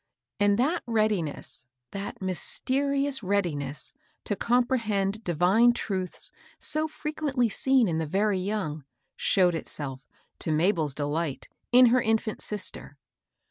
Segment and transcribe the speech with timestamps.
[0.39, 3.93] And that read iness, that mysterious readiness
[4.23, 8.83] to comprehend di vine truths so frequently seen in the very young,
[9.15, 10.07] showed itself,
[10.39, 12.97] to Mabel's delight, in her infant sis ter.